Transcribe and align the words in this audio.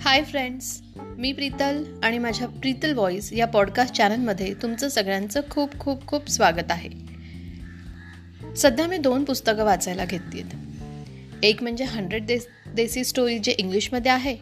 Hi 0.00 0.22
friends 0.24 0.80
मी 0.96 1.32
प्रीतल 1.32 1.84
आणि 2.02 2.18
माझ्या 2.18 2.48
Preetal 2.48 2.92
voice 2.92 3.32
या 3.32 3.46
पॉडकास्ट 3.46 3.94
चॅनलमध्ये 3.94 4.54
तुमचं 4.54 4.88
सगळ्यांचं 4.88 5.40
खूप 5.50 5.78
खूप 5.80 6.06
खूप 6.06 6.28
स्वागत 6.28 6.70
आहे. 6.70 6.88
सध्या 8.56 8.86
मी 8.86 8.96
दोन 8.96 9.24
पुस्तकं 9.24 9.64
वाचायला 9.64 10.04
घेतली 10.04 10.42
एक 11.42 11.62
म्हणजे 11.62 11.84
हंड्रेड 11.84 12.26
देस 12.26 12.46
देसी 12.74 13.04
स्टोरी 13.04 13.38
जे 13.38 13.54
इंग्लिशमध्ये 13.58 14.10
आहे 14.10 14.36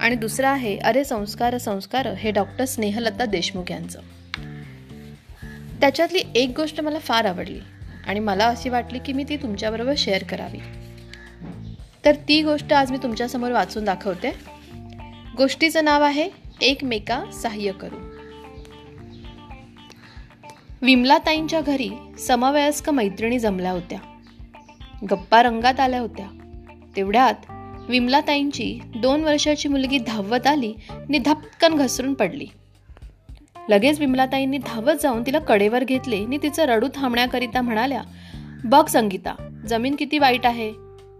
आणि 0.00 0.14
दुसरं 0.14 0.48
आहे 0.48 0.78
अरे 0.78 1.04
संस्कार 1.04 1.58
संस्कार 1.58 2.06
हे 2.06 2.30
डॉक्टर 2.30 2.64
स्नेहलता 2.64 3.24
देशमुख 3.24 3.70
यांचं. 3.70 4.00
त्याच्यातली 5.80 6.22
एक 6.34 6.52
गोष्ट 6.56 6.80
मला 6.80 6.98
फार 6.98 7.24
आवडली 7.24 7.60
आणि 8.06 8.20
मला 8.20 8.46
अशी 8.46 8.68
वाटली 8.68 8.98
की 8.98 9.12
मी 9.12 9.24
ती 9.28 9.36
तुमच्याबरोबर 9.36 9.94
शेअर 9.98 10.22
करावी. 10.22 10.58
तर 12.04 12.14
ती 12.14 12.42
गोष्ट 12.42 12.72
आज 12.72 12.90
मी 12.90 12.98
तुमच्यासमोर 13.02 13.52
वाचून 13.52 13.84
दाखवते. 13.84 14.57
गोष्टीचं 15.38 15.84
नाव 15.84 16.02
आहे 16.02 16.30
एकमेका 16.60 17.24
सहाय्य 17.42 17.72
करू 17.72 17.96
विमलाताईंच्या 20.82 21.60
घरी 21.60 21.90
समवयस्क 22.18 22.90
मैत्रिणी 22.90 23.38
जमल्या 23.38 23.70
होत्या. 23.70 23.98
गप्पा 25.10 25.42
रंगात 25.42 25.80
आल्या 25.80 26.00
होत्या. 26.00 26.26
तेवढ्यात 26.96 27.34
विमलाताईंची 27.88 28.78
दोन 28.96 29.24
वर्षाची 29.24 29.68
मुलगी 29.68 29.98
धावत 29.98 30.46
आली 30.46 30.74
आणि 30.90 31.18
धपकन 31.18 31.74
घसरून 31.74 32.14
पडली. 32.14 32.46
लगेच 33.68 34.00
विमलाताईंनी 34.00 34.58
धावत 34.58 34.94
जाऊन 35.02 35.22
तिला 35.26 35.38
कडेवर 35.38 35.84
घेतले 35.84 36.24
आणि 36.24 36.38
तिचं 36.42 36.62
रडू 36.62 36.88
थांबण्याकरिता 36.94 37.62
म्हणाल्या 37.62 38.02
बघ 38.64 38.86
संगीता 38.86 39.62
जमीन 39.66 39.94
किती 39.94 40.18
वाईट 40.18 40.46
आहे. 40.46 40.72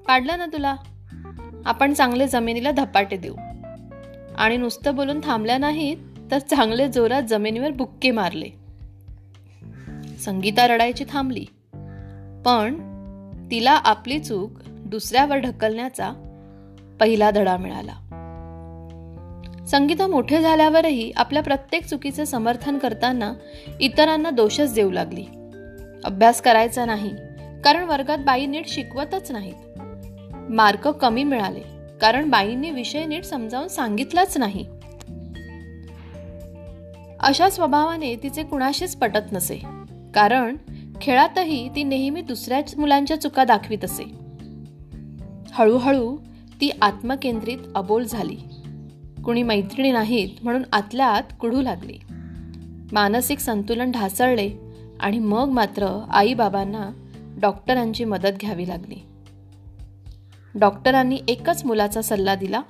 पाडलं 0.09 0.39
ना 0.39 0.47
तुला? 0.47 0.77
आपण 1.67 1.93
चांगले 1.93 2.29
जमिनीला 2.29 2.71
धपाटे 2.71 3.17
देऊ. 3.17 3.35
आणि 4.39 4.57
नुसतं 4.57 4.95
बोलून 4.95 5.21
थांबल्या 5.25 5.59
नाहीत 5.59 5.97
तर 6.31 6.39
चांगले 6.39 6.89
जोरात 6.89 7.23
जमिनीवर 7.23 7.71
बुक्के 7.71 8.11
मारले. 8.11 8.47
संगीता 10.19 10.67
रडायची 10.67 11.05
थांबली. 11.11 11.45
पण 12.45 12.75
तिला 13.51 13.71
आपली 13.71 14.19
चूक 14.19 14.51
दुसऱ्यावर 14.69 15.37
ढकलण्याचा 15.37 16.13
पहिला 17.01 17.31
धडा 17.31 17.57
मिळाला. 17.57 17.93
संगीता 19.71 20.07
मोठे 20.07 20.41
झाल्यावरही 20.41 21.13
आपल्या 21.17 21.43
प्रत्येक 21.43 21.87
चुकीचे 21.87 22.27
समर्थन 22.27 22.79
करताना 22.79 23.33
इतरांना 23.81 24.31
दोषच 24.31 24.75
देऊ 24.75 24.91
लागली. 24.91 25.25
अभ्यास 26.05 26.43
करायचा 26.43 26.85
नाही 26.85 27.11
कारण 27.65 27.85
वर्गात 27.85 28.19
बाई 28.19 28.47
नीट 28.47 28.69
शिकवतच 28.69 29.31
नाहीत. 29.31 29.81
मार्क 30.51 30.89
कमी 30.89 31.25
मिळाले. 31.25 31.78
कारण 32.01 32.31
बाईंनी 32.31 32.71
विषय 32.71 33.07
नीट 33.07 33.25
समजावून 33.25 33.69
सांगितलाच 33.69 34.39
नाही. 34.39 34.67
अशा 37.21 37.51
स्वभावाने 37.51 38.17
तिचे 38.17 38.43
कुणाशीच 38.43 38.97
पटत 38.97 39.33
नसे. 39.33 39.61
कारण 40.15 40.57
खेळातही 41.01 41.69
ती 41.69 41.83
नेहमी 41.83 42.21
दुसऱ्याच 42.21 42.79
मुलांच्या 42.79 43.21
चुका 43.21 43.45
दाखवित 43.45 43.85
असे. 43.85 44.05
हळूहळू 45.53 46.17
ती 46.61 46.71
आत्मकेंद्रित 46.83 47.59
अबोल 47.75 48.05
झाली. 48.05 48.37
कुणी 49.25 49.43
मैत्रिणी 49.43 49.93
नाहीत 49.93 50.29
म्हणून 50.43 50.63
आतल्या 50.73 51.07
आत 51.07 51.23
कुढू 51.41 51.63
लागली. 51.63 51.99
मानसिक 52.93 53.39
संतुलन 53.39 53.91
ढासळले 53.91 54.51
आणि 55.01 55.19
मग 55.19 55.49
मात्र 55.49 56.05
आईबाबांना 56.11 56.91
डॉक्टरांची 57.41 58.05
मदत 58.05 58.39
घ्यावी 58.41 58.69
लागली. 58.69 58.97
डॉक्टरांनी 60.55 61.19
एकच 61.29 61.65
मुलाचा 61.65 62.03
सल्ला 62.03 62.35
दिला 62.35 62.61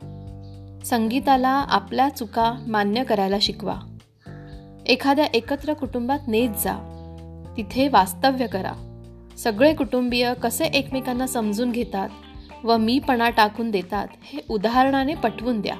संगीताला 0.85 1.49
आपल्या 1.49 2.09
चुका 2.09 2.55
मान्य 2.67 3.05
करायला 3.05 3.37
शिकवा. 3.41 3.77
एखाद्या 4.87 5.25
एकत्र 5.25 5.73
कुटुंबात 5.73 6.19
नेत 6.27 6.49
जा. 6.49 6.95
तिथे 7.57 7.89
वास्तव्य 7.89 8.47
करा. 8.47 8.73
सगळे 9.39 9.75
कुटुंबीय 9.75 10.35
कसे 10.43 10.65
एकमेकांना 10.65 11.27
समजून 11.27 11.73
घेतात 11.73 12.09
व 12.65 12.77
मीपणा 12.77 13.31
टाकून 13.31 13.71
देतात 13.71 14.09
हे 14.23 14.39
उदाहरणाने 14.51 15.15
पटवून 15.15 15.61
द्या. 15.61 15.77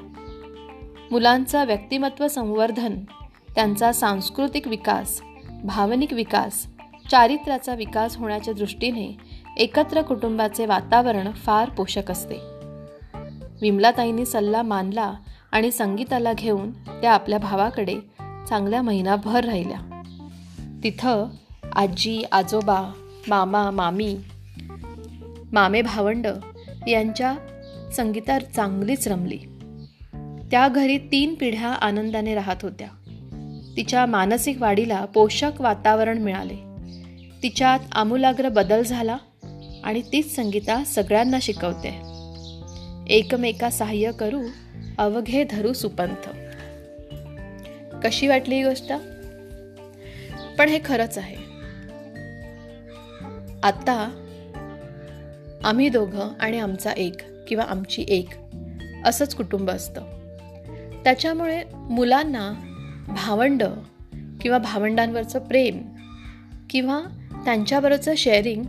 मुलांचं 1.11 1.65
व्यक्तिमत्व 1.65 2.27
संवर्धन 2.27 2.99
त्यांचा 3.55 3.91
सांस्कृतिक 3.91 4.67
विकास 4.67 5.21
भावनिक 5.63 6.13
विकास 6.13 6.67
चारित्र्याचा 7.11 7.73
विकास 7.73 8.17
होण्याच्या 8.17 8.53
दृष्टीने 8.53 9.17
एकत्र 9.59 10.01
कुटुंबाचे 10.01 10.65
वातावरण 10.65 11.31
फार 11.31 11.69
पोषक 11.69 12.11
असते. 12.11 12.35
विमलाताईंनी 13.61 14.25
सल्ला 14.25 14.61
मानला 14.61 15.13
आणि 15.51 15.71
संगीताला 15.71 16.33
घेऊन 16.33 16.71
त्या 16.71 17.11
आपल्या 17.11 17.39
भावाकडे 17.39 17.95
चांगल्या 18.49 18.81
महिनाभर 18.81 19.43
राहिल्या. 19.43 20.01
तिथं 20.83 21.25
आजी 21.75 22.23
आजोबा 22.31 22.91
मामा 23.27 23.71
मामी 23.71 24.17
मामे 25.51 25.81
भावंड 25.81 26.27
यांच्या 26.87 27.35
संगीता 27.93 28.39
चांगलीच 28.39 29.07
रमली. 29.07 29.37
त्या 30.51 30.67
घरी 30.67 30.97
तीन 30.97 31.35
पिढ्या 31.35 31.69
आनंदाने 31.69 32.35
राहत 32.35 32.63
होत्या. 32.63 32.87
तिच्या 33.77 34.05
मानसिक 34.05 34.61
वाढीला 34.61 35.05
पोषक 35.05 35.51
वातावरण 35.59 36.17
मिळाले. 36.17 36.55
तिच्यात 37.43 37.79
आमूलाग्र 37.91 38.49
बदल 38.49 38.83
झाला 38.83 39.17
आणि 39.83 40.01
तीच 40.11 40.35
संगीता 40.35 40.83
सगळ्यांना 40.83 41.37
शिकवते. 41.41 42.01
एकमेका 43.07 43.69
सहाय्य 43.69 44.11
करू 44.11 44.41
अवघे 44.97 45.43
धरू 45.43 45.73
सुपंथ. 45.73 46.29
कशी 48.03 48.27
वाटली 48.27 48.55
ही 48.55 48.63
गोष्ट? 48.63 48.93
पण 50.57 50.69
हे 50.69 50.79
खरंच 50.85 51.17
आहे. 51.17 51.35
आता 53.63 54.25
आम्ही 55.63 55.89
दोघं 55.89 56.29
आणि 56.39 56.59
आमचा 56.59 56.91
एक 56.91 57.47
किंवा 57.47 57.63
आमची 57.63 58.05
एक 58.07 58.29
असंच 59.05 59.35
कुटुंब 59.35 59.69
असतं. 59.69 60.01
त्याच्यामुळे 61.03 61.63
मुलांना 61.73 62.53
भावंड 63.07 63.63
किंवा 64.41 64.57
भावंडांवरचं 64.57 65.39
प्रेम 65.39 65.81
किंवा 66.69 67.01
त्यांच्याबरोबरचं 67.45 68.15
शेअरिंग 68.15 68.63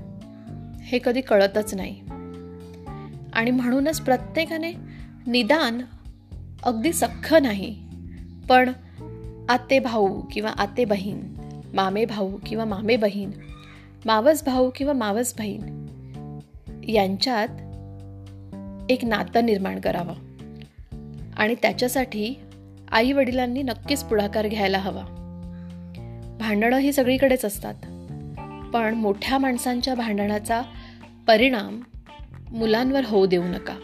हे 0.91 0.99
कधी 1.05 1.21
कळतच 1.21 1.75
नाही. 1.75 2.01
आणि 3.33 3.51
म्हणूनच 3.51 4.01
प्रत्येकाने 4.01 4.73
निदान 5.27 5.83
अगदी 6.63 6.93
सख्ख 6.93 7.35
नाही 7.35 7.77
पण 8.49 8.73
आते 9.49 9.79
भाऊ 9.79 10.21
किंवा 10.33 10.51
आते 10.51 10.85
बहीण 10.85 11.21
मामे 11.75 12.05
भाऊ 12.05 12.39
किंवा 12.47 12.65
मामे 12.65 12.97
बहीण 12.97 13.31
मावस 14.05 14.45
भाऊ 14.45 14.71
किंवा 14.77 14.93
मावस 14.93 15.35
बहीण 15.39 15.61
यांच्यात 16.89 17.49
एक 18.91 19.05
नातं 19.05 19.47
निर्माण 19.47 19.81
करावं. 19.81 20.15
आणि 21.37 21.55
त्याच्यासाठी 21.63 22.35
आई 22.93 23.13
वडिलांनी 23.13 23.63
नक्कीच 23.63 24.05
पुढाकार 24.05 24.49
घ्यायला 24.49 24.79
हवा. 24.79 25.05
भांडणं 26.41 26.77
ही 26.77 26.93
सगळीकडेच 26.93 27.45
असतात 27.45 27.75
पण 28.75 28.95
मोठ्या 28.95 29.39
माणसांच्या 29.39 29.95
भांडणाचा 29.95 30.63
परिणाम 31.31 31.81
मुलांवर 32.51 33.05
होऊ 33.05 33.27
देऊ 33.27 33.43
नका. 33.43 33.75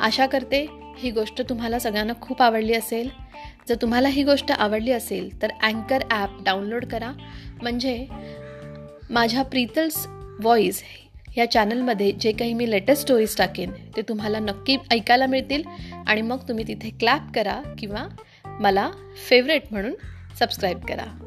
आशा 0.00 0.26
करते 0.26 0.66
ही 0.98 1.10
गोष्ट 1.10 1.42
तुम्हाला 1.48 1.78
सगळ्यांना 1.78 2.12
खूप 2.20 2.42
आवडली 2.42 2.72
असेल. 2.72 3.10
जर 3.68 3.74
तुम्हाला 3.74 4.08
ही 4.08 4.24
गोष्ट 4.24 4.52
आवडली 4.52 4.90
असेल 4.90 5.42
तर 5.42 5.48
अँकर 5.62 5.98
ॲप 6.10 6.30
डाउनलोड 6.44 6.84
करा. 6.84 7.12
म्हणजे 7.62 8.06
माझ्या 9.10 9.42
प्रीतल्स 9.42 10.06
व्हॉईस 10.40 10.82
या 11.36 11.50
चॅनलमध्ये 11.50 12.12
जे 12.12 12.32
काही 12.32 12.54
मी 12.54 12.70
लेटेस्ट 12.70 13.02
स्टोरीज 13.02 13.36
टाकेन 13.36 13.70
ते 13.96 14.02
तुम्हाला 14.02 14.38
नक्की 14.38 14.76
ऐकायला 14.90 15.26
मिळतील. 15.26 15.62
आणि 16.06 16.22
मग 16.22 16.48
तुम्ही 16.48 16.68
तिथे 16.68 16.90
क्लॅप 16.90 17.22
करा 17.34 17.60
किंवा 17.78 18.08
मला 18.44 18.90
फेवरेट 19.28 19.62
म्हणून 19.70 19.92
सबस्क्राईब 20.38 20.78
करा. 20.78 21.18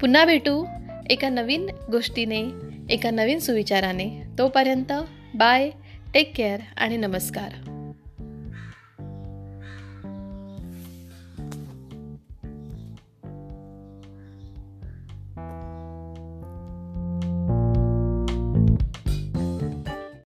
पुन्हा 0.00 0.24
भेटू. 0.24 0.66
एका 1.10 1.28
नवीन 1.28 1.66
गोष्टीने 1.90 2.50
एका 2.90 3.10
नवीन 3.10 3.38
सुविचाराने. 3.38 4.22
तोपर्यंत 4.38 4.92
बाय 5.34 5.70
टेक 6.14 6.32
केअर 6.36 6.60
आणि 6.76 6.96
नमस्कार. 6.96 7.75